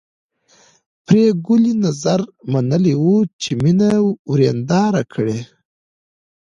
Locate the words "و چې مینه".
3.03-3.89